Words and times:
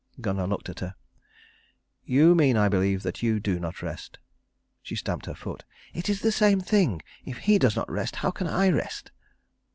Gunnar 0.19 0.47
looked 0.47 0.67
at 0.67 0.79
her. 0.79 0.95
"You 2.03 2.33
mean, 2.33 2.57
I 2.57 2.69
believe, 2.69 3.03
that 3.03 3.21
you 3.21 3.39
do 3.39 3.59
not 3.59 3.83
rest." 3.83 4.17
She 4.81 4.95
stamped 4.95 5.27
her 5.27 5.35
foot. 5.35 5.63
"It 5.93 6.09
is 6.09 6.21
the 6.21 6.31
same 6.31 6.59
thing. 6.59 7.03
If 7.23 7.37
he 7.37 7.59
does 7.59 7.75
not 7.75 7.87
rest, 7.87 8.15
how 8.15 8.31
can 8.31 8.47
I 8.47 8.69
rest?" 8.69 9.11